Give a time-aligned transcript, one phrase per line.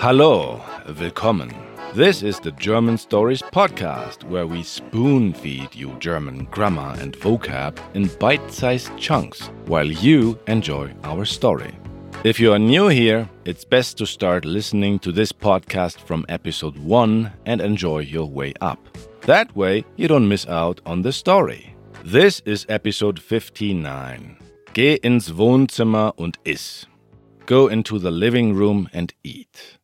[0.00, 0.62] Hallo,
[1.00, 1.50] willkommen.
[1.92, 7.76] This is the German Stories podcast where we spoon feed you German grammar and vocab
[7.94, 11.74] in bite sized chunks while you enjoy our story.
[12.22, 16.78] If you are new here, it's best to start listening to this podcast from episode
[16.78, 18.78] 1 and enjoy your way up.
[19.22, 21.74] That way, you don't miss out on the story.
[22.04, 24.36] This is episode 59.
[24.74, 26.86] Geh ins Wohnzimmer und iss.
[27.46, 29.77] Go into the living room and eat.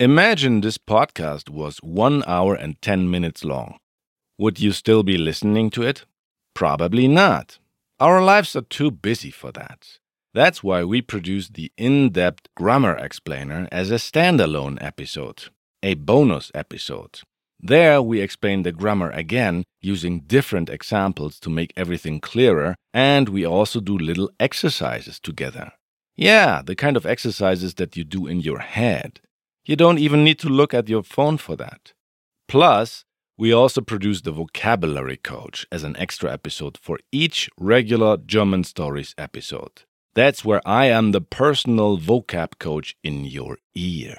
[0.00, 3.78] Imagine this podcast was 1 hour and 10 minutes long.
[4.38, 6.04] Would you still be listening to it?
[6.54, 7.58] Probably not.
[7.98, 9.98] Our lives are too busy for that.
[10.32, 15.46] That's why we produce the in depth grammar explainer as a standalone episode,
[15.82, 17.22] a bonus episode.
[17.58, 23.44] There, we explain the grammar again using different examples to make everything clearer, and we
[23.44, 25.72] also do little exercises together.
[26.14, 29.20] Yeah, the kind of exercises that you do in your head.
[29.68, 31.92] You don't even need to look at your phone for that.
[32.48, 33.04] Plus,
[33.36, 39.14] we also produce the Vocabulary Coach as an extra episode for each regular German Stories
[39.18, 39.82] episode.
[40.14, 44.16] That's where I am the personal vocab coach in your ear.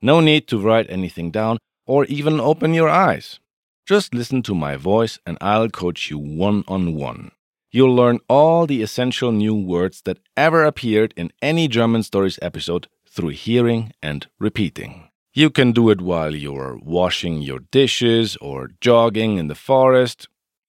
[0.00, 3.40] No need to write anything down or even open your eyes.
[3.88, 7.32] Just listen to my voice and I'll coach you one on one.
[7.72, 12.86] You'll learn all the essential new words that ever appeared in any German Stories episode
[13.14, 15.08] through hearing and repeating.
[15.32, 20.26] You can do it while you're washing your dishes or jogging in the forest.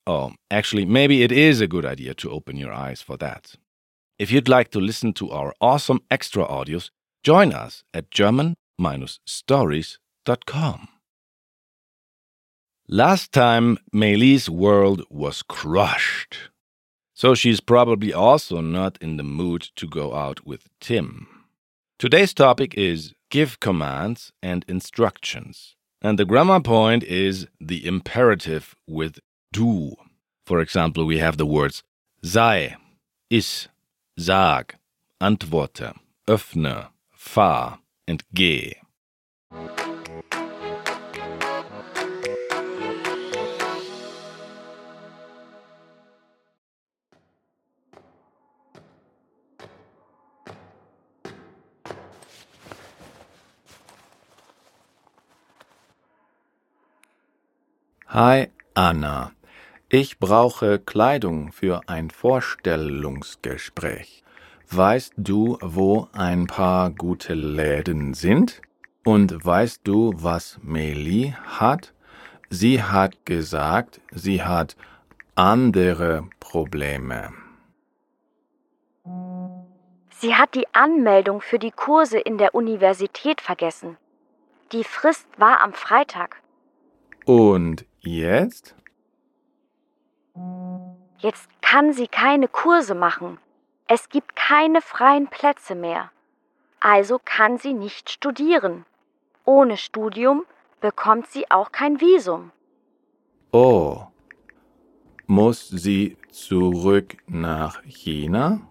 [0.08, 3.56] Oh, actually, maybe it is a good idea to open your eyes for that.
[4.18, 6.90] If you'd like to listen to our awesome extra audios,
[7.24, 10.88] join us at German-Stories.com.
[12.88, 16.38] Last time, Meili's world was crushed.
[17.16, 21.35] So she's probably also not in the mood to go out with Tim.
[21.98, 25.78] Today's topic is give commands and instructions.
[26.02, 29.20] And the grammar point iss the imperative with
[29.54, 29.96] du.
[30.46, 31.84] For example, we have the words
[32.22, 32.76] sei,
[33.30, 33.70] is,
[34.20, 34.76] sag,
[35.22, 35.94] antworte,
[36.28, 38.74] öffne, fahr, and geh.
[58.16, 59.34] Hi, Anna.
[59.90, 64.24] Ich brauche Kleidung für ein Vorstellungsgespräch.
[64.72, 68.62] Weißt du, wo ein paar gute Läden sind?
[69.04, 71.94] Und weißt du, was Meli hat?
[72.50, 74.78] Sie hat gesagt, sie hat
[75.36, 77.34] andere Probleme.
[80.22, 83.98] Sie hat die Anmeldung für die Kurse in der Universität vergessen.
[84.72, 86.42] Die Frist war am Freitag.
[87.26, 88.76] Und jetzt?
[91.18, 93.40] Jetzt kann sie keine Kurse machen.
[93.88, 96.12] Es gibt keine freien Plätze mehr.
[96.80, 98.86] Also kann sie nicht studieren.
[99.46, 100.46] Ohne Studium
[100.82, 102.52] bekommt sie auch kein Visum.
[103.52, 104.08] Oh.
[105.28, 108.62] Muss sie zurück nach China?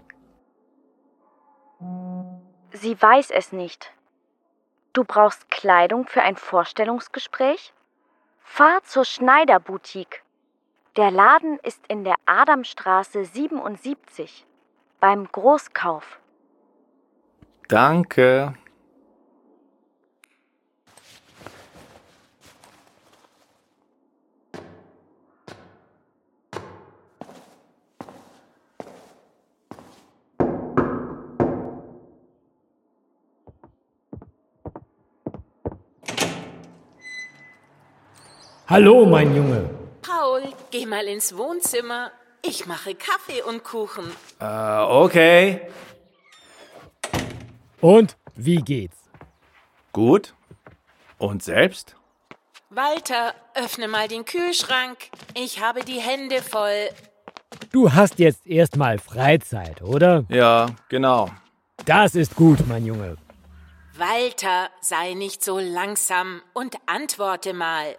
[2.73, 3.93] Sie weiß es nicht.
[4.93, 7.73] Du brauchst Kleidung für ein Vorstellungsgespräch?
[8.47, 10.23] Fahr zur Schneiderboutique.
[10.97, 14.47] Der Laden ist in der Adamstraße 77
[15.01, 16.21] beim Großkauf.
[17.67, 18.55] Danke.
[38.77, 39.71] Hallo, mein Junge.
[40.03, 40.43] Paul,
[40.73, 42.11] geh mal ins Wohnzimmer.
[42.43, 44.11] Ich mache Kaffee und Kuchen.
[44.41, 45.61] Äh, okay.
[47.81, 48.97] Und wie geht's?
[49.93, 50.35] Gut.
[51.19, 51.95] Und selbst?
[52.69, 54.99] Walter, öffne mal den Kühlschrank.
[55.35, 56.89] Ich habe die Hände voll.
[57.71, 60.25] Du hast jetzt erstmal Freizeit, oder?
[60.29, 61.31] Ja, genau.
[61.87, 63.19] Das ist gut, mein Junge.
[63.97, 67.95] Walter, sei nicht so langsam und antworte mal.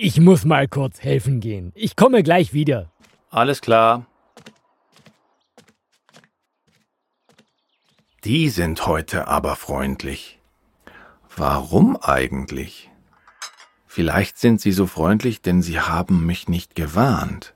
[0.00, 1.72] Ich muss mal kurz helfen gehen.
[1.74, 2.92] Ich komme gleich wieder.
[3.30, 4.06] Alles klar.
[8.22, 10.38] Die sind heute aber freundlich.
[11.36, 12.88] Warum eigentlich?
[13.88, 17.54] Vielleicht sind sie so freundlich, denn sie haben mich nicht gewarnt.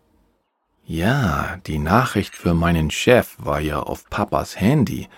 [0.85, 5.09] Ja, die Nachricht für meinen Chef war ja auf Papas Handy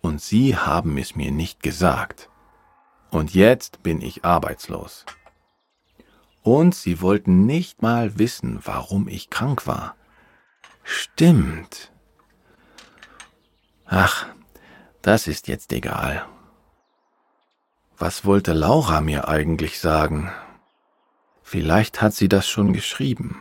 [0.00, 2.28] und sie haben es mir nicht gesagt.
[3.10, 5.06] Und jetzt bin ich arbeitslos.
[6.46, 9.96] Und sie wollten nicht mal wissen, warum ich krank war.
[10.84, 11.90] Stimmt.
[13.84, 14.28] Ach,
[15.02, 16.24] das ist jetzt egal.
[17.98, 20.30] Was wollte Laura mir eigentlich sagen?
[21.42, 23.40] Vielleicht hat sie das schon geschrieben.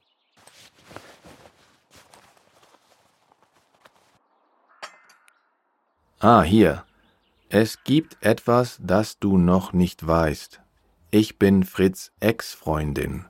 [6.17, 6.85] Ah, hier.
[7.49, 10.64] Es gibt etwas, das du noch nicht weißt.
[11.17, 13.23] Ich bin Fritz Ex-Freundin.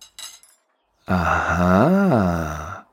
[1.05, 2.87] Aha.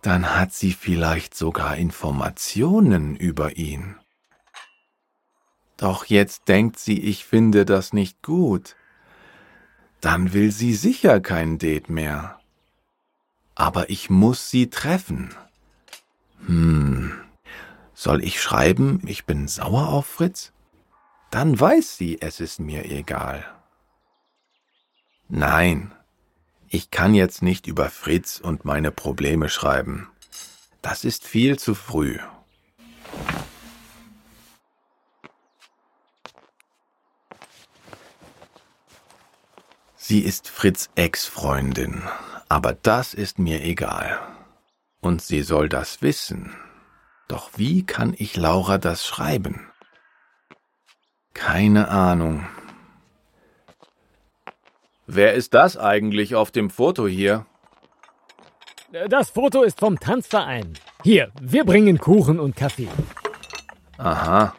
[0.00, 3.96] Dann hat sie vielleicht sogar Informationen über ihn.
[5.76, 8.76] Doch jetzt denkt sie, ich finde das nicht gut.
[10.00, 12.40] Dann will sie sicher kein Date mehr.
[13.56, 15.34] Aber ich muss sie treffen.
[16.46, 17.12] Hm.
[17.92, 20.54] Soll ich schreiben, ich bin sauer auf Fritz?
[21.30, 23.44] Dann weiß sie, es ist mir egal.
[25.28, 25.94] Nein,
[26.70, 30.08] ich kann jetzt nicht über Fritz und meine Probleme schreiben.
[30.80, 32.18] Das ist viel zu früh.
[39.96, 42.02] Sie ist Fritz Ex-Freundin,
[42.48, 44.18] aber das ist mir egal.
[45.00, 46.56] Und sie soll das wissen.
[47.28, 49.70] Doch wie kann ich Laura das schreiben?
[51.34, 52.46] Keine Ahnung.
[55.10, 57.46] Wer ist das eigentlich auf dem Foto hier?
[59.08, 60.74] Das Foto ist vom Tanzverein.
[61.02, 62.90] Hier, wir bringen Kuchen und Kaffee.
[63.96, 64.54] Aha.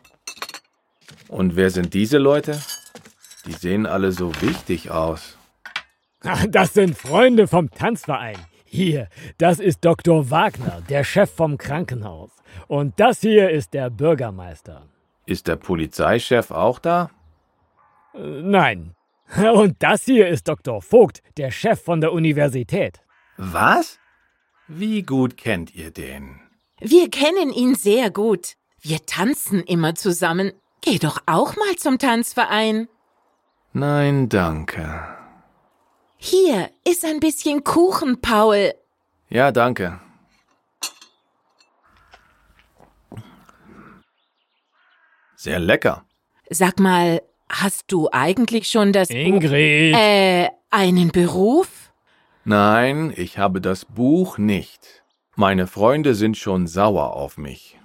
[1.27, 2.59] Und wer sind diese Leute?
[3.45, 5.37] Die sehen alle so wichtig aus.
[6.49, 8.37] Das sind Freunde vom Tanzverein.
[8.65, 9.07] Hier,
[9.37, 10.31] das ist Dr.
[10.31, 12.31] Wagner, der Chef vom Krankenhaus.
[12.67, 14.87] Und das hier ist der Bürgermeister.
[15.27, 17.11] Ist der Polizeichef auch da?
[18.15, 18.95] Äh, nein.
[19.53, 20.81] Und das hier ist Dr.
[20.81, 22.99] Vogt, der Chef von der Universität.
[23.37, 23.99] Was?
[24.67, 26.39] Wie gut kennt ihr den?
[26.79, 28.53] Wir kennen ihn sehr gut.
[28.81, 30.53] Wir tanzen immer zusammen.
[30.81, 32.87] Geh doch auch mal zum Tanzverein.
[33.73, 35.15] Nein, danke.
[36.17, 38.73] Hier ist ein bisschen Kuchen, Paul.
[39.29, 39.99] Ja, danke.
[45.35, 46.05] Sehr lecker.
[46.49, 49.93] Sag mal, hast du eigentlich schon das Ingrid.
[49.93, 51.91] Buch, äh, einen Beruf?
[52.45, 55.03] Nein, ich habe das Buch nicht.
[55.35, 57.77] Meine Freunde sind schon sauer auf mich.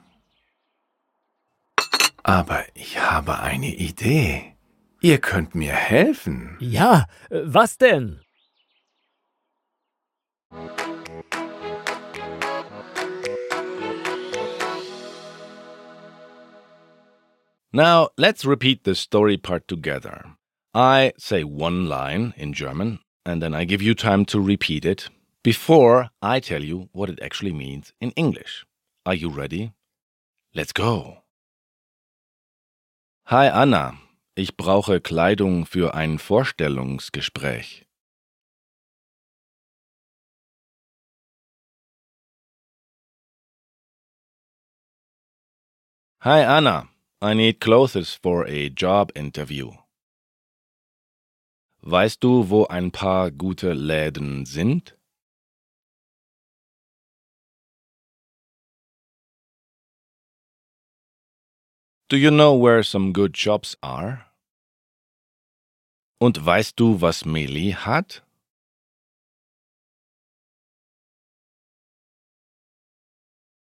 [2.22, 4.54] Aber ich habe eine Idee.
[5.00, 6.56] Ihr könnt mir helfen.
[6.60, 8.20] Ja, äh, was denn?
[17.74, 20.36] Now, let's repeat the story part together.
[20.72, 25.08] I say one line in German, and then I give you time to repeat it
[25.42, 28.64] before I tell you what it actually means in English.
[29.04, 29.72] Are you ready?
[30.54, 31.24] Let's go.
[33.24, 33.98] Hi Anna,
[34.36, 37.86] ich brauche Kleidung für ein Vorstellungsgespräch.
[46.20, 46.93] Hi Anna,
[47.24, 49.72] I need clothes for a job interview.
[51.80, 54.94] Weißt du, wo ein paar gute Läden sind?
[62.10, 64.26] Do you know where some good shops are?
[66.20, 68.22] Und weißt du, was Meili hat?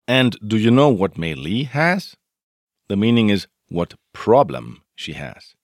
[0.08, 2.19] And do you know what Meili has?
[2.90, 5.54] The meaning is what problem she has.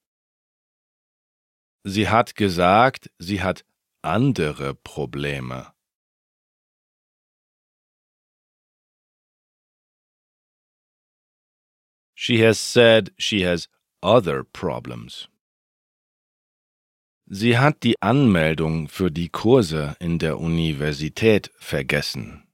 [1.85, 3.65] Sie hat gesagt, sie hat
[4.05, 5.73] andere Probleme.
[12.15, 13.67] She has said she has
[14.05, 15.27] other problems.
[17.29, 22.46] Sie hat die Anmeldung für die Kurse in der Universität vergessen.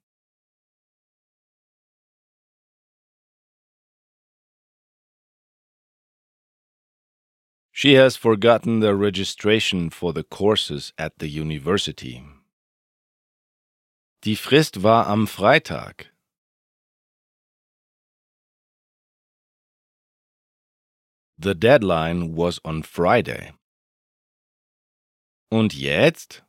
[7.82, 12.22] She has forgotten the registration for the courses at the university.
[14.22, 16.06] Die Frist war am Freitag.
[21.36, 23.50] The deadline was on Friday.
[25.50, 26.44] Und jetzt?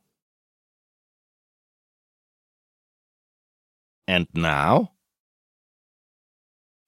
[4.06, 4.92] And now?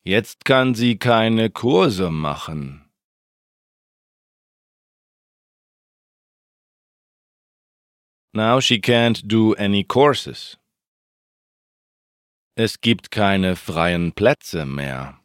[0.04, 2.85] Jetzt kann sie keine Kurse machen.
[8.36, 10.58] Now she can't do any courses.
[12.54, 15.18] Es gibt keine freien Plätze mehr.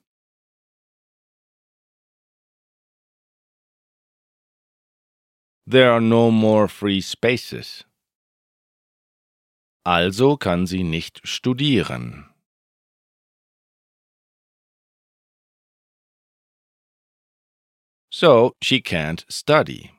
[5.67, 7.83] There are no more free spaces.
[9.83, 12.29] Also kann sie nicht studieren.
[18.09, 19.91] So she can't study.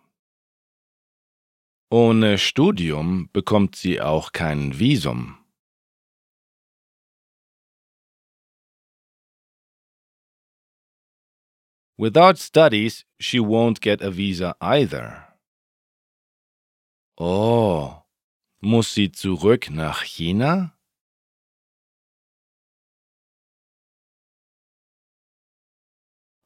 [1.92, 5.36] Ohne Studium bekommt sie auch kein Visum.
[11.98, 15.36] Without studies, she won't get a visa either.
[17.18, 18.02] Oh,
[18.62, 20.74] muss sie zurück nach China?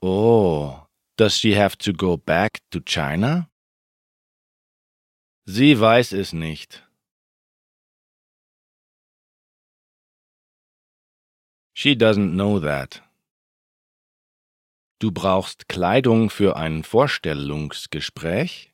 [0.03, 3.49] Oh, does she have to go back to China?
[5.49, 6.83] Sie weiß es nicht.
[11.73, 13.03] She doesn't know that.
[14.99, 18.73] Du brauchst Kleidung für ein Vorstellungsgespräch?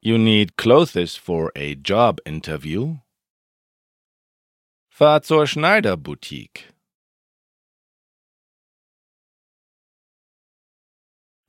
[0.00, 3.00] You need clothes for a job interview?
[4.88, 6.72] Fahr zur Schneiderboutique.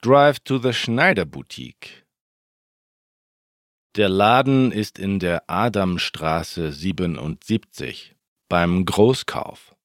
[0.03, 2.08] Drive to the Schneiderboutique.
[3.96, 8.15] Der Laden ist in der Adamstraße 77
[8.50, 9.75] beim Großkauf.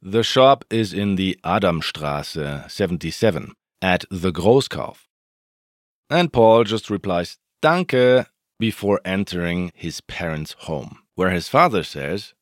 [0.00, 5.06] The shop is in the Adamstraße 77 at the Großkauf.
[6.08, 12.34] And Paul just replies, Danke, before entering his parents' home, where his father says,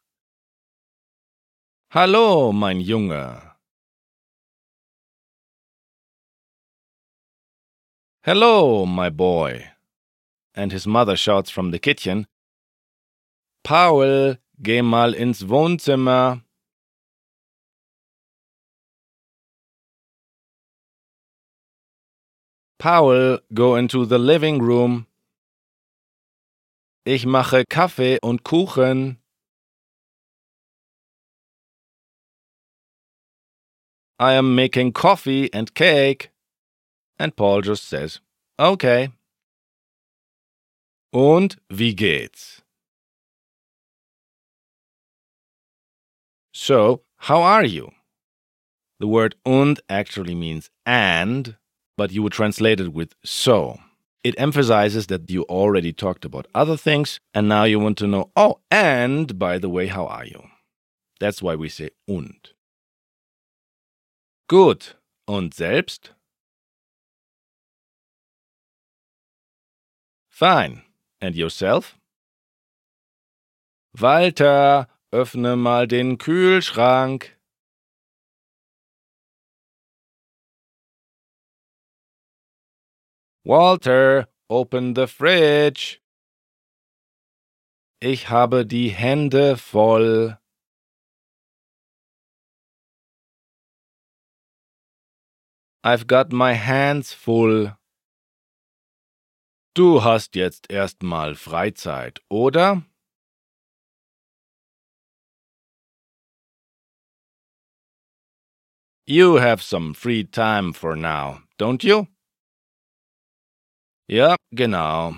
[1.90, 3.42] Hallo, mein Junge.
[8.22, 9.68] Hello, my boy.
[10.54, 12.26] And his mother shouts from the kitchen,
[13.62, 16.42] Paul, geh mal ins Wohnzimmer.
[22.78, 25.06] Paul, go into the living room.
[27.08, 29.18] Ich mache Kaffee und Kuchen.
[34.18, 36.32] I am making coffee and cake.
[37.16, 38.20] And Paul just says,
[38.58, 39.12] okay.
[41.14, 42.64] Und wie geht's?
[46.52, 47.92] So, how are you?
[48.98, 51.56] The word und actually means and,
[51.96, 53.78] but you would translate it with so.
[54.24, 58.30] It emphasizes that you already talked about other things, and now you want to know,
[58.34, 60.42] oh, and by the way, how are you?
[61.20, 62.52] That's why we say und.
[64.48, 64.94] Gut.
[65.28, 66.12] Und selbst?
[70.28, 70.82] Fine.
[71.20, 71.96] And yourself?
[73.92, 77.35] Walter, öffne mal den Kühlschrank.
[83.46, 86.00] Walter, open the fridge.
[88.00, 90.36] Ich habe die Hände voll.
[95.84, 97.76] I've got my hands full.
[99.74, 102.82] Du hast jetzt erstmal Freizeit, oder?
[109.06, 112.08] You have some free time for now, don't you?
[114.08, 115.14] Ja, genau.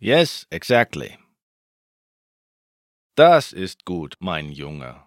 [0.00, 1.16] Yes, exactly.
[3.16, 5.04] Das ist gut, mein Junge.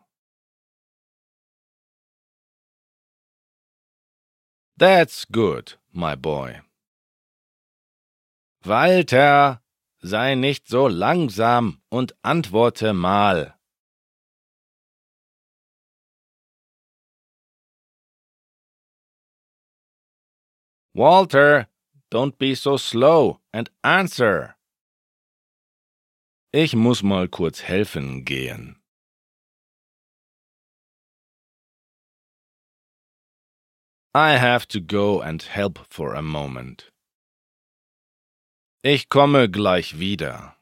[4.78, 6.62] That's good, my boy.
[8.64, 9.62] Walter,
[10.00, 13.57] sei nicht so langsam und antworte mal.
[20.98, 21.68] Walter,
[22.10, 24.56] don't be so slow and answer.
[26.52, 28.78] Ich muss mal kurz helfen gehen.
[34.16, 36.92] I have to go and help for a moment.
[38.84, 40.56] Ich komme gleich wieder.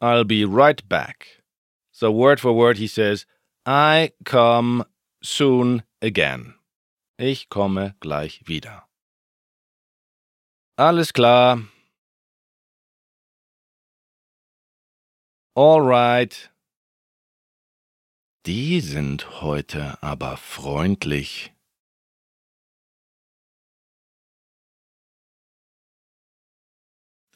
[0.00, 1.42] I'll be right back.
[1.90, 3.26] So, word for word, he says,
[3.66, 4.84] I come
[5.22, 6.54] soon again.
[7.16, 8.88] Ich komme gleich wieder.
[10.76, 11.62] Alles klar.
[15.54, 16.50] All right.
[18.46, 21.52] Die sind heute aber freundlich.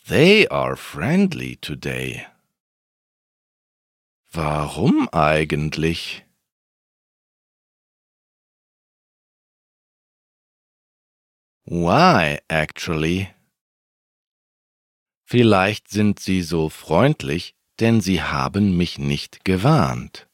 [0.08, 2.26] They are friendly today.
[4.32, 6.25] Warum eigentlich?
[11.68, 13.28] Why actually?
[15.28, 20.28] Vielleicht sind sie so freundlich, denn sie haben mich nicht gewarnt.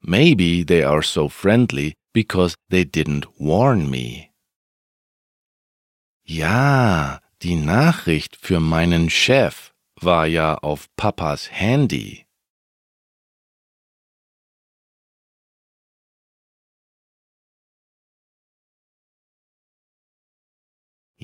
[0.00, 4.30] Maybe they are so friendly because they didn't warn me.
[6.24, 12.24] Ja, die Nachricht für meinen Chef war ja auf Papas Handy.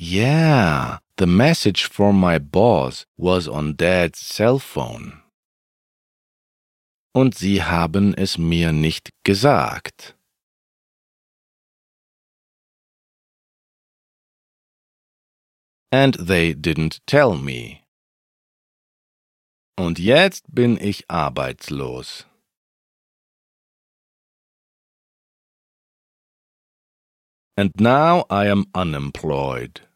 [0.00, 5.24] Yeah, the message from my boss was on Dad's cell phone.
[7.12, 10.14] Und Sie haben es mir nicht gesagt.
[15.90, 17.80] And they didn't tell me.
[19.76, 22.24] Und jetzt bin ich arbeitslos.
[27.56, 29.87] And now I am unemployed.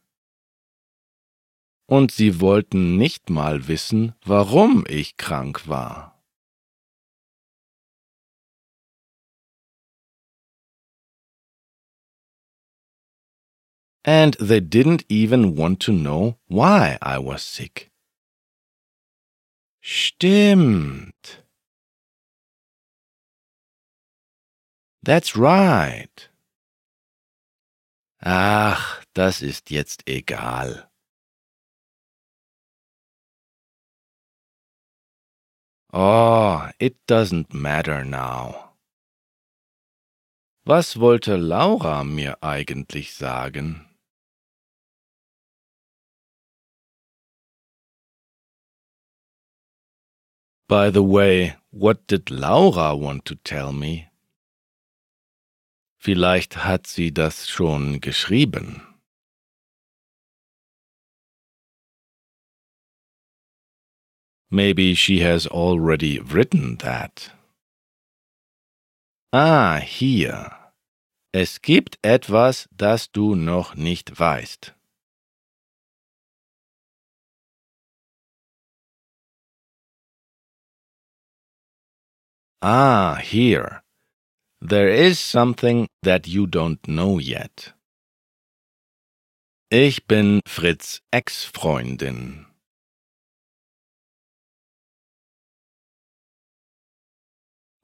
[1.87, 6.13] Und sie wollten nicht mal wissen, warum ich krank war.
[14.05, 17.93] And they didn't even want to know why I was sick.
[19.81, 21.45] Stimmt.
[25.05, 26.31] That's right.
[28.21, 30.89] Ach, das ist jetzt egal.
[35.93, 38.73] Oh, it doesn't matter now.
[40.65, 43.87] Was wollte Laura mir eigentlich sagen?
[50.67, 54.09] By the way, what did Laura want to tell me?
[55.99, 58.92] Vielleicht hat sie das schon geschrieben.
[64.55, 67.31] Maybe she has already written that.
[69.33, 70.53] Ah, hier.
[71.33, 74.75] Es gibt etwas, das du noch nicht weißt.
[82.61, 83.83] Ah, here.
[84.61, 87.73] There is something that you don't know yet.
[89.71, 92.52] Ich bin Fritz Ex-Freundin.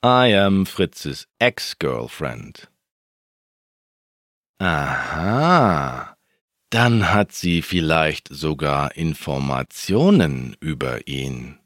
[0.02, 2.68] I am Fritz's ex-girlfriend.
[4.60, 6.16] Aha,
[6.70, 11.58] dann hat sie vielleicht sogar Informationen über ihn.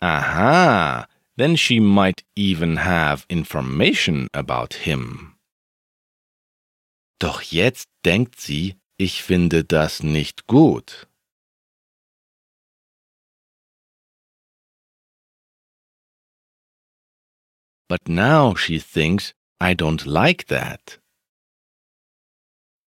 [0.00, 5.34] Aha, then she might even have information about him.
[7.18, 11.08] Doch jetzt denkt sie, ich finde das nicht gut.
[17.88, 21.00] But now she thinks I don't like that.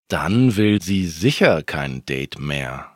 [0.07, 2.93] Dann will sie sicher kein Date mehr.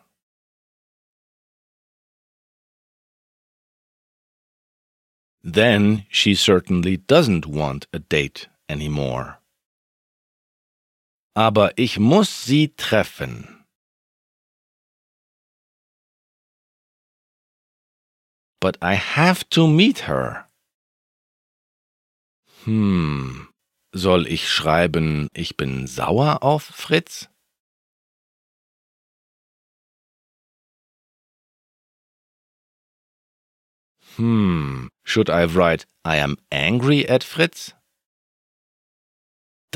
[5.49, 9.36] then she certainly doesn't want a date anymore.
[11.37, 13.63] Aber ich muss sie treffen.
[18.59, 20.49] But I have to meet her.
[22.63, 23.49] Hm,
[23.93, 27.29] soll ich schreiben, ich bin sauer auf Fritz?
[34.15, 37.76] Hmm, should I write I am angry at Fritz?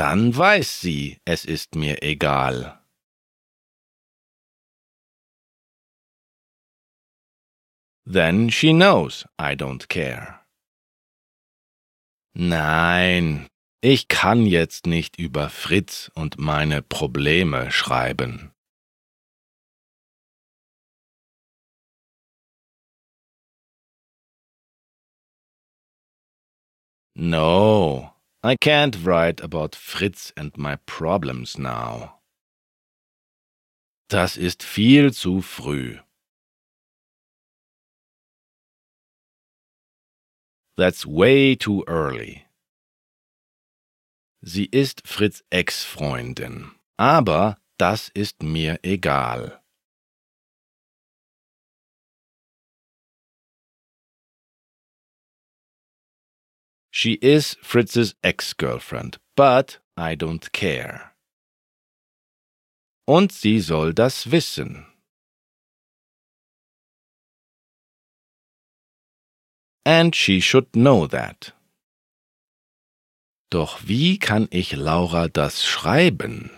[0.01, 2.81] Dann weiß sie, es ist mir egal.
[8.11, 10.39] Then she knows I don't care.
[12.33, 13.47] Nein,
[13.81, 18.51] ich kann jetzt nicht über Fritz und meine Probleme schreiben.
[27.13, 28.10] No,
[28.43, 32.21] I can't write about Fritz and my problems now.
[34.09, 35.99] Das ist viel zu früh.
[40.75, 42.47] That's way too early.
[44.41, 49.60] Sie ist Fritz Ex-Freundin, aber das ist mir egal.
[56.91, 61.13] She is Fritz's ex-girlfriend, but I don't care.
[63.07, 64.85] Und sie soll das wissen.
[69.85, 71.53] And she should know that.
[73.49, 76.51] Doch wie kann ich Laura das schreiben?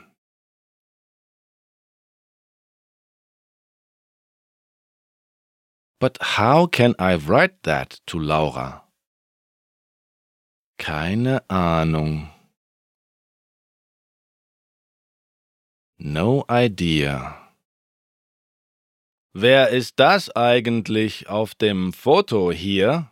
[5.99, 8.83] But how can I write that to Laura?
[10.77, 12.29] Keine Ahnung.
[15.97, 17.43] No idea.
[19.33, 23.11] Wer ist das eigentlich auf dem Foto hier?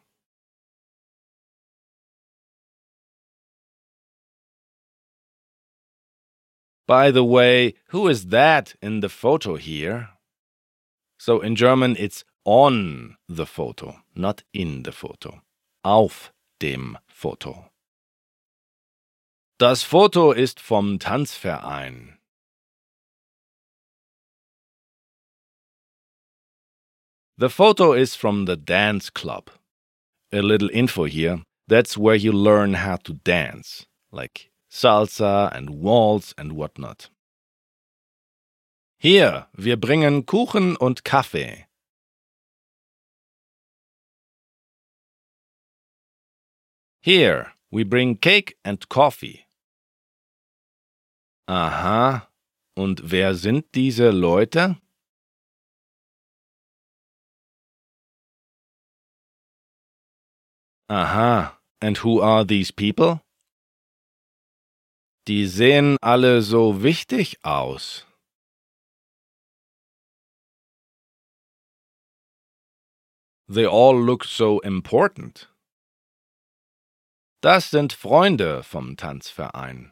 [6.85, 10.09] By the way, who is that in the photo here?
[11.17, 15.41] So in German it's on the photo, not in the photo.
[15.83, 17.65] Auf dem Foto.
[19.57, 22.17] Das Foto ist vom Tanzverein.
[27.37, 29.51] The photo is from the dance club.
[30.31, 31.43] A little info here.
[31.67, 37.09] That's where you learn how to dance, like salsa and waltz and whatnot.
[38.99, 41.65] Hier, wir bringen Kuchen und Kaffee.
[47.03, 49.47] Here, we bring cake and coffee.
[51.47, 52.27] Aha.
[52.77, 54.77] Und wer sind diese Leute?
[60.87, 61.57] Aha.
[61.81, 63.21] And who are these people?
[65.27, 68.05] Die sehen alle so wichtig aus.
[73.47, 75.50] They all look so important.
[77.41, 79.91] Das sind Freunde vom Tanzverein.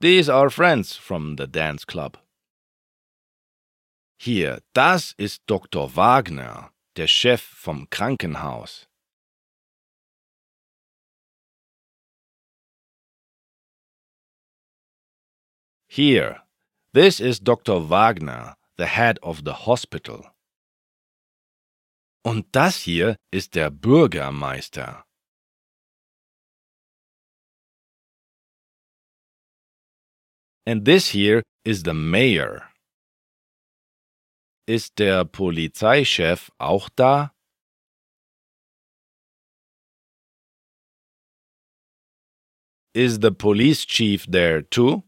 [0.00, 2.18] These are friends from the dance club.
[4.20, 5.96] Hier, das ist Dr.
[5.96, 8.86] Wagner, der Chef vom Krankenhaus.
[15.86, 16.42] Here,
[16.92, 17.88] this is Dr.
[17.88, 20.26] Wagner, the head of the hospital.
[22.28, 25.02] Und das hier ist der Bürgermeister.
[30.66, 32.70] And this here is the mayor.
[34.66, 37.32] Ist der Polizeichef auch da?
[42.94, 45.02] Is the police chief there too?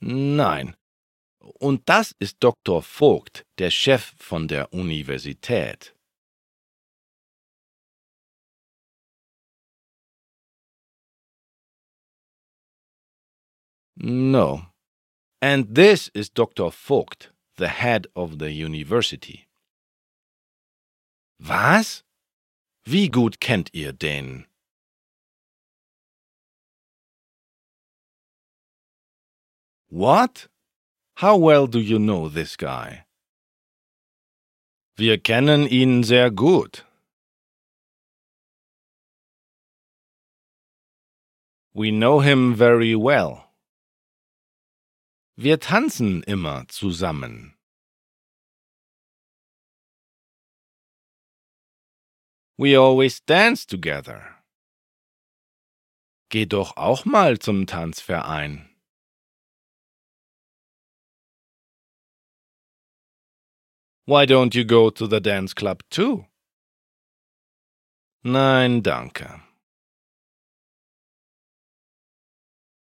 [0.00, 0.76] Nein.
[1.54, 2.82] Und das ist Dr.
[2.82, 5.94] Vogt, der Chef von der Universität.
[13.96, 14.66] No.
[15.40, 16.70] And this is Dr.
[16.70, 19.48] Vogt, the head of the university.
[21.40, 22.04] Was?
[22.84, 24.46] Wie gut kennt ihr den?
[29.90, 30.48] What?
[31.20, 33.04] How well do you know this guy?
[34.96, 36.84] Wir kennen ihn sehr gut.
[41.74, 43.48] We know him very well.
[45.36, 47.54] Wir tanzen immer zusammen.
[52.56, 54.36] We always dance together.
[56.30, 58.67] Geh doch auch mal zum Tanzverein.
[64.08, 66.24] Why don't you go to the dance club too?
[68.24, 69.42] Nein, danke.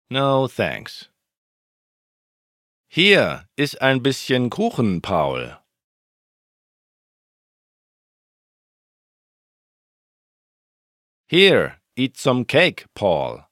[0.10, 1.10] No, thanks.
[2.88, 5.58] Hier ist ein bisschen Kuchen, Paul.
[11.28, 13.46] Here, eat some cake, Paul.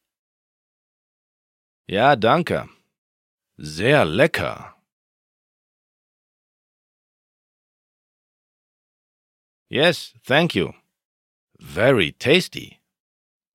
[1.86, 2.69] Ja, danke.
[3.58, 4.76] Sehr lecker.
[9.69, 10.73] Yes, thank you.
[11.60, 12.80] Very tasty.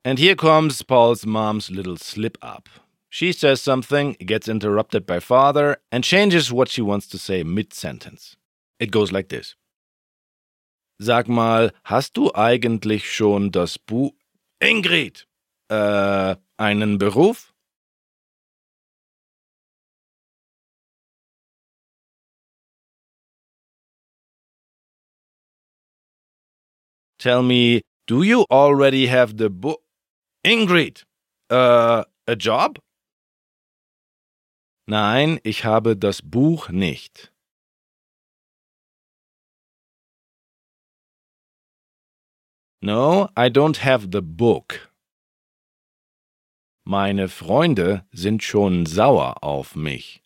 [0.05, 2.69] And here comes Paul's mom's little slip up.
[3.09, 7.73] She says something, gets interrupted by father, and changes what she wants to say mid
[7.73, 8.37] sentence.
[8.81, 9.55] It goes like this.
[11.01, 14.13] Sag mal, hast du eigentlich schon das Buch.
[14.61, 15.27] Ingrid!
[15.69, 17.52] Äh, einen Beruf?
[27.23, 29.81] Tell me, do you already have the book?
[30.45, 31.05] Ingrid,
[31.51, 32.81] uh, a job?
[34.89, 37.31] Nein, ich habe das Buch nicht.
[42.81, 44.91] No, I don't have the book.
[46.85, 50.22] Meine Freunde sind schon sauer auf mich.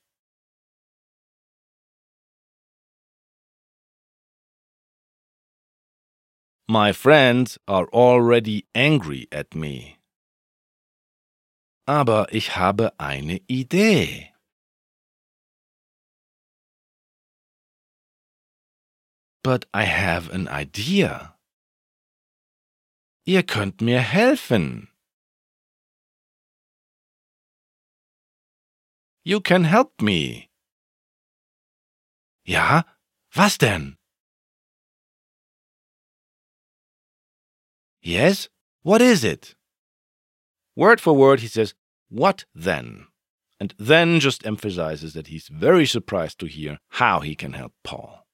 [6.68, 9.98] My friends are already angry at me.
[11.86, 14.32] Aber ich habe eine Idee.
[19.44, 21.38] But I have an idea.
[23.24, 24.88] Ihr könnt mir helfen.
[29.24, 30.48] You can help me.
[32.44, 32.84] Ja,
[33.32, 33.95] was denn?
[38.06, 38.48] Yes?
[38.84, 39.56] What is it?
[40.76, 41.74] Word for word, he says,
[42.08, 43.08] What then?
[43.58, 48.24] And then just emphasizes that he's very surprised to hear how he can help Paul.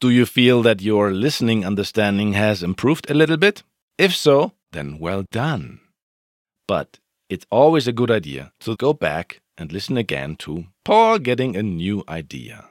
[0.00, 3.62] Do you feel that your listening understanding has improved a little bit?
[3.96, 5.78] If so, then well done.
[6.66, 11.56] But it's always a good idea to go back and listen again to Paul getting
[11.56, 12.64] a new idea.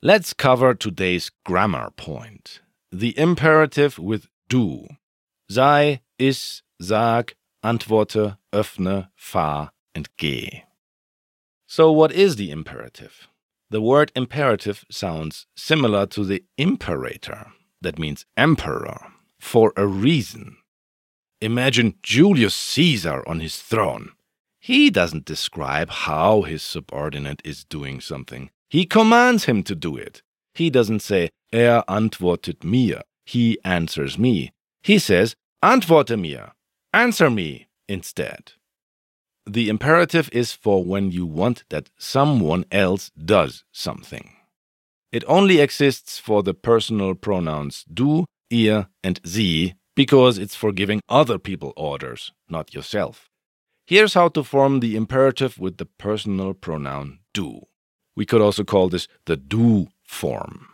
[0.00, 2.60] Let's cover today's grammar point
[2.92, 4.86] the imperative with du.
[5.50, 7.34] Sei, iss, sag,
[7.64, 10.62] antworte, öffne, fahr, and geh.
[11.66, 13.26] So, what is the imperative?
[13.70, 17.48] The word imperative sounds similar to the imperator,
[17.80, 19.04] that means emperor,
[19.40, 20.58] for a reason.
[21.40, 24.12] Imagine Julius Caesar on his throne.
[24.60, 28.50] He doesn't describe how his subordinate is doing something.
[28.68, 30.22] He commands him to do it.
[30.54, 33.02] He doesn't say, er antwortet mir.
[33.24, 34.52] He answers me.
[34.82, 36.52] He says, antworte mir.
[36.92, 38.52] Answer me instead.
[39.46, 44.32] The imperative is for when you want that someone else does something.
[45.10, 51.00] It only exists for the personal pronouns du, ihr, and sie because it's for giving
[51.08, 53.30] other people orders, not yourself.
[53.86, 57.62] Here's how to form the imperative with the personal pronoun du.
[58.18, 60.66] We could also call this the do form.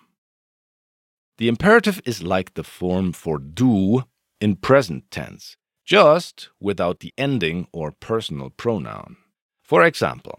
[1.36, 4.04] The imperative is like the form for du
[4.40, 9.18] in present tense, just without the ending or personal pronoun.
[9.62, 10.38] For example,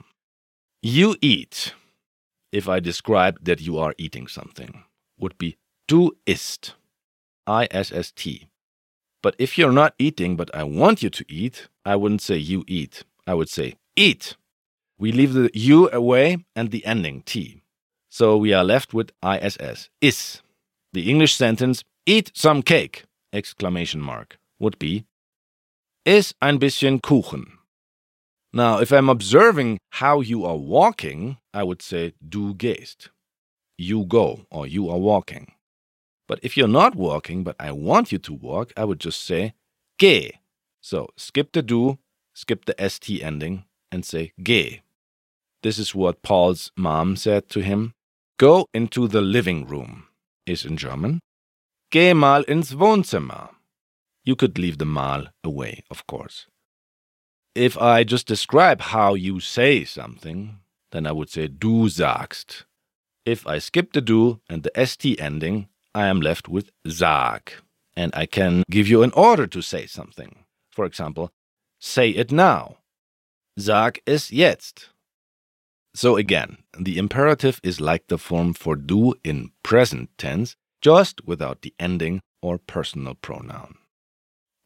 [0.82, 1.76] you eat,
[2.52, 4.84] if I describe that you are eating something,
[5.20, 6.74] would be du isst,
[7.46, 8.50] I S S T.
[9.22, 12.64] But if you're not eating, but I want you to eat, I wouldn't say you
[12.68, 13.04] eat.
[13.28, 14.38] I would say eat.
[14.98, 17.64] We leave the U away and the ending T.
[18.10, 20.42] So we are left with ISS, is.
[20.94, 23.04] The English sentence, eat some cake,
[23.34, 25.06] exclamation mark, would be,
[26.06, 27.46] iss ein bisschen Kuchen.
[28.54, 33.10] Now, if I'm observing how you are walking, I would say du gehst.
[33.78, 35.52] You go, or you are walking.
[36.26, 39.56] But if you're not walking, but I want you to walk, I would just say
[40.00, 40.32] geh.
[40.80, 41.98] So skip the du,
[42.34, 44.80] skip the st ending, and say geh.
[45.66, 47.96] This is what Paul's mom said to him.
[48.38, 50.06] Go into the living room,
[50.46, 51.22] is in German.
[51.90, 53.50] Geh mal ins Wohnzimmer.
[54.24, 56.46] You could leave the mal away, of course.
[57.56, 60.60] If I just describe how you say something,
[60.92, 62.66] then I would say du sagst.
[63.26, 67.54] If I skip the du and the st ending, I am left with sag.
[67.98, 70.46] And I can give you an order to say something.
[70.70, 71.32] For example,
[71.80, 72.78] say it now.
[73.58, 74.90] Sag es jetzt.
[75.96, 81.62] So again, the imperative is like the form for du in present tense, just without
[81.62, 83.76] the ending or personal pronoun.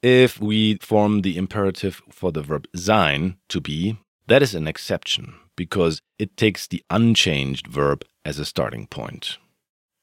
[0.01, 5.35] If we form the imperative for the verb sein, to be, that is an exception
[5.55, 9.37] because it takes the unchanged verb as a starting point.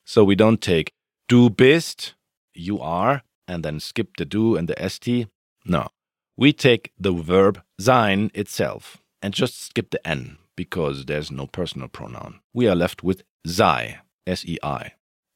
[0.05, 0.93] So we don't take
[1.29, 2.15] du bist,
[2.55, 5.29] you are, and then skip the du and the st.
[5.65, 5.89] No.
[6.37, 11.89] we take the verb sein itself and just skip the n because there's no personal
[11.89, 12.41] pronoun.
[12.53, 14.93] We are left with sei, S E I.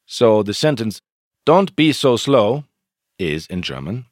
[0.06, 1.00] So the sentence,
[1.46, 2.64] don't be so slow,
[3.18, 4.06] is in German,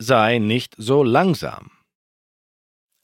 [0.00, 1.70] sei nicht so langsam.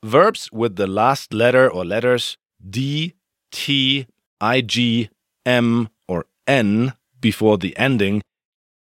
[0.05, 2.39] Verbs with the last letter or letters
[2.71, 3.15] D,
[3.51, 4.07] T,
[4.41, 5.11] I, G,
[5.45, 8.23] M, or N before the ending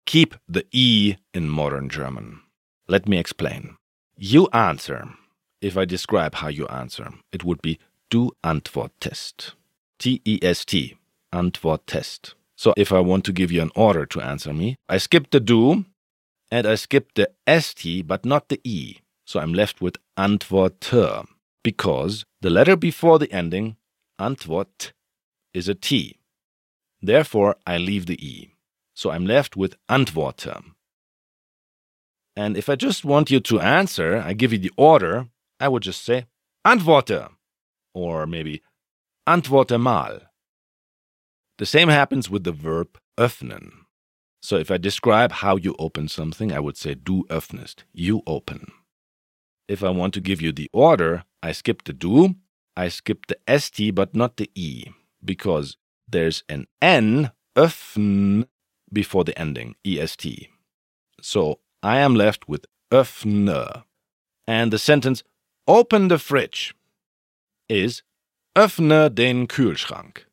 [0.05, 2.41] keep the E in modern German.
[2.89, 3.77] Let me explain.
[4.17, 5.09] You answer.
[5.61, 7.79] If I describe how you answer, it would be
[8.11, 9.53] du T E S T, E S T.
[9.99, 10.97] T E S T
[11.33, 12.35] Antwortest.
[12.57, 15.41] So if I want to give you an order to answer me, I skip the
[15.41, 15.85] du
[16.51, 19.01] and I skip the st but not the e.
[19.27, 21.27] So I'm left with antworte
[21.63, 23.77] because the letter before the ending,
[24.19, 24.93] antwort,
[25.53, 26.19] is a t.
[27.03, 28.55] Therefore, I leave the e.
[28.95, 30.63] So I'm left with antworte.
[32.35, 35.29] And if I just want you to answer, I give you the order,
[35.61, 36.27] I would just say
[36.65, 37.29] antworte
[37.97, 38.63] or maybe
[39.27, 40.21] antworte mal.
[41.59, 43.71] The same happens with the verb öffnen.
[44.43, 48.71] So if I describe how you open something, I would say du öffnest, you open.
[49.67, 52.35] If I want to give you the order, I skip the du,
[52.77, 54.91] I skip the st but not the e,
[55.25, 58.47] because there's an n, öffn,
[58.93, 60.49] before the ending, est.
[61.23, 63.85] So I am left with öffne.
[64.47, 65.25] And the sentence,
[65.67, 66.76] open the fridge,
[67.69, 68.03] is
[68.57, 70.27] öffne den Kühlschrank.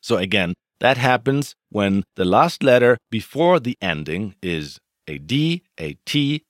[0.00, 4.78] So again, that happens when the last letter before the ending is
[5.08, 6.42] a D, a T,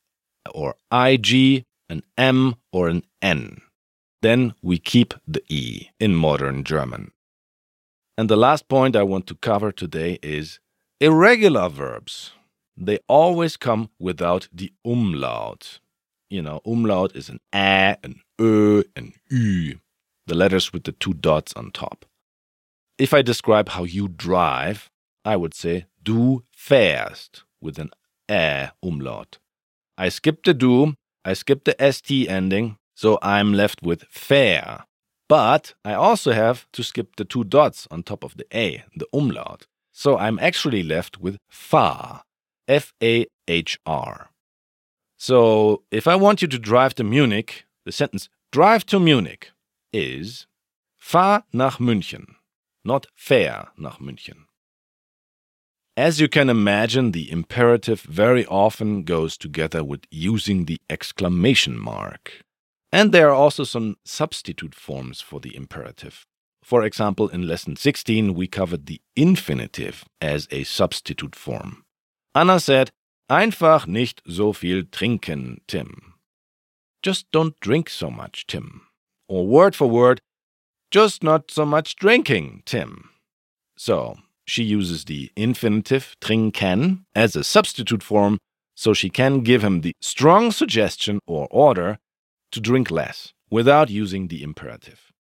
[0.53, 3.61] or IG, an M, or an N.
[4.23, 7.13] Then we keep the E in modern German.
[8.17, 10.61] And the last point I want to cover today is
[11.01, 12.33] irregular verbs.
[12.77, 15.81] They always come without the umlaut.
[16.31, 19.79] You know, umlaut is an A, an Ö, an Ü,
[20.27, 22.05] the letters with the two dots on top.
[22.99, 24.91] If I describe how you drive,
[25.25, 27.91] I would say du fährst with an
[28.29, 29.39] ä umlaut.
[29.99, 34.85] I skip the du, I skip the st ending, so I'm left with fähr.
[35.29, 39.07] But I also have to skip the two dots on top of the a, the
[39.13, 39.67] umlaut.
[39.93, 42.23] So I'm actually left with fahr,
[42.69, 44.31] F A H R.
[45.17, 49.53] So if I want you to drive to Munich, the sentence drive to Munich
[49.95, 50.47] is
[50.99, 52.37] fahr nach München
[52.85, 54.47] not fähr nach München.
[55.97, 62.43] As you can imagine, the imperative very often goes together with using the exclamation mark.
[62.93, 66.27] And there are also some substitute forms for the imperative.
[66.63, 71.85] For example, in lesson 16, we covered the infinitive as a substitute form.
[72.35, 72.91] Anna said,
[73.31, 76.15] Einfach nicht so viel trinken, Tim.
[77.03, 78.83] Just don't drink so much, Tim.
[79.29, 80.21] Or word for word,
[80.91, 83.11] just not so much drinking, Tim.
[83.77, 88.39] So, she uses the infinitive trinken as a substitute form
[88.75, 91.99] so she can give him the strong suggestion or order
[92.53, 95.13] to drink less without using the imperative.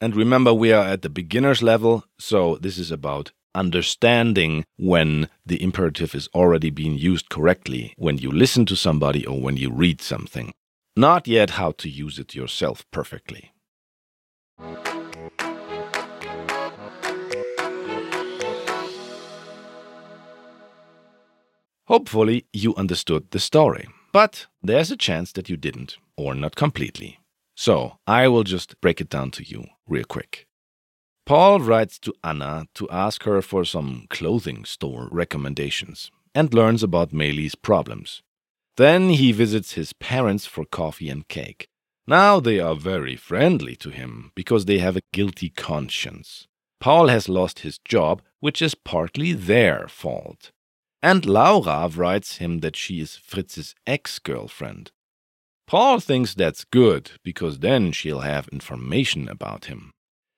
[0.00, 5.62] And remember, we are at the beginner's level, so this is about understanding when the
[5.62, 10.00] imperative is already being used correctly when you listen to somebody or when you read
[10.00, 10.52] something.
[10.96, 13.52] Not yet how to use it yourself perfectly.
[21.86, 27.18] Hopefully, you understood the story, but there's a chance that you didn't, or not completely.
[27.56, 30.46] So, I will just break it down to you real quick.
[31.26, 37.12] Paul writes to Anna to ask her for some clothing store recommendations and learns about
[37.12, 38.22] Meili's problems.
[38.76, 41.68] Then he visits his parents for coffee and cake.
[42.06, 46.46] Now they are very friendly to him because they have a guilty conscience.
[46.80, 50.50] Paul has lost his job, which is partly their fault.
[51.00, 54.90] And Laura writes him that she is Fritz's ex girlfriend.
[55.66, 59.92] Paul thinks that's good because then she'll have information about him.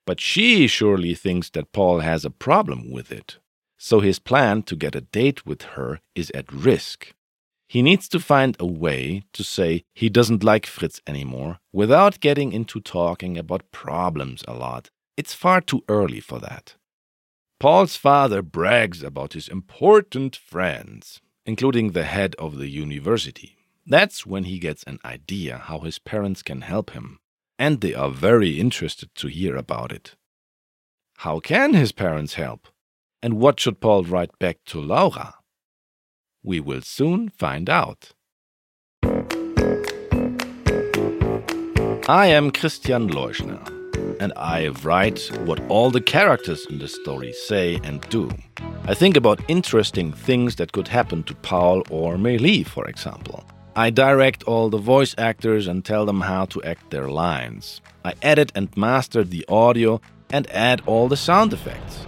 [0.06, 3.38] But she surely thinks that Paul has a problem with it.
[3.78, 7.12] So his plan to get a date with her is at risk.
[7.68, 12.52] He needs to find a way to say he doesn't like Fritz anymore without getting
[12.52, 14.90] into talking about problems a lot.
[15.16, 16.76] It's far too early for that.
[17.58, 23.56] Paul's father brags about his important friends, including the head of the university.
[23.86, 27.18] That's when he gets an idea how his parents can help him,
[27.58, 30.16] and they are very interested to hear about it.
[31.18, 32.68] How can his parents help?
[33.22, 35.35] And what should Paul write back to Laura?
[36.46, 38.12] We will soon find out.
[42.08, 43.60] I am Christian Leuschner,
[44.20, 48.30] and I write what all the characters in the story say and do.
[48.84, 53.44] I think about interesting things that could happen to Paul or Meili, for example.
[53.74, 57.80] I direct all the voice actors and tell them how to act their lines.
[58.04, 62.06] I edit and master the audio and add all the sound effects.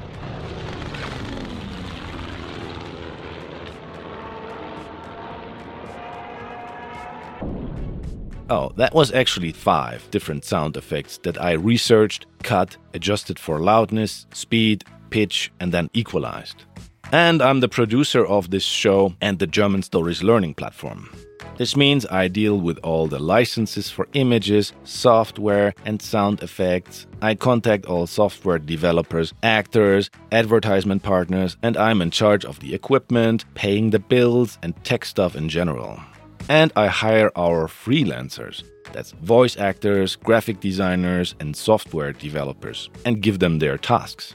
[8.51, 14.27] Oh, that was actually five different sound effects that I researched, cut, adjusted for loudness,
[14.33, 16.65] speed, pitch, and then equalized.
[17.13, 21.11] And I'm the producer of this show and the German Stories Learning platform.
[21.59, 27.07] This means I deal with all the licenses for images, software, and sound effects.
[27.21, 33.45] I contact all software developers, actors, advertisement partners, and I'm in charge of the equipment,
[33.55, 36.01] paying the bills, and tech stuff in general
[36.49, 38.65] and I hire our freelancers.
[38.93, 44.35] That's voice actors, graphic designers, and software developers, and give them their tasks.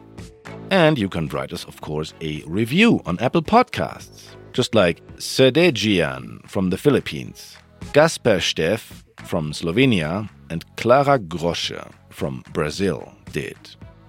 [0.70, 6.47] And you can write us, of course, a review on Apple Podcasts, just like Sedejian
[6.49, 7.57] from the Philippines,
[7.93, 13.57] Gasper Steff from Slovenia, and Clara Grosche from Brazil did.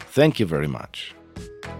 [0.01, 1.15] Thank you very much.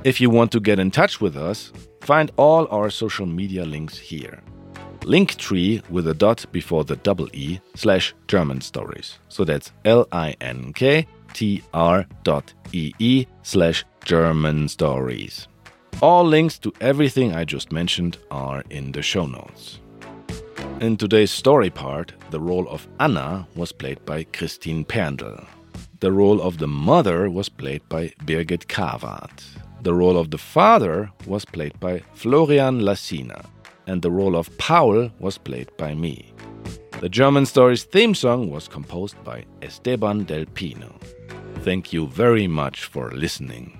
[0.05, 1.73] If you want to get in touch with us,
[2.03, 4.43] find all our social media links here.
[5.01, 9.19] Linktree with a dot before the double E slash German stories.
[9.29, 15.49] So that's L I N K T R dot E E slash German stories.
[16.03, 19.81] All links to everything I just mentioned are in the show notes.
[20.81, 25.47] In today's story part, the role of Anna was played by Christine Perndl.
[26.01, 29.43] The role of the mother was played by Birgit Kavat.
[29.83, 33.47] The role of the father was played by Florian Lassina.
[33.87, 36.35] And the role of Paul was played by me.
[37.01, 40.93] The German Stories theme song was composed by Esteban Del Pino.
[41.61, 43.79] Thank you very much for listening.